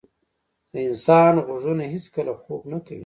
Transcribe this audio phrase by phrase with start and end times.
[0.71, 2.99] د انسان غوږونه هیڅکله خوب نه کوي.